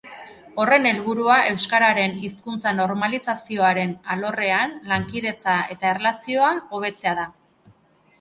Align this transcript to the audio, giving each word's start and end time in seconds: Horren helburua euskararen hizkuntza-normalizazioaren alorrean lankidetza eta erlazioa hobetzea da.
Horren 0.61 0.85
helburua 0.91 1.33
euskararen 1.49 2.15
hizkuntza-normalizazioaren 2.27 3.93
alorrean 4.15 4.73
lankidetza 4.93 5.59
eta 5.77 5.91
erlazioa 5.97 6.49
hobetzea 6.73 7.15
da. 7.21 7.27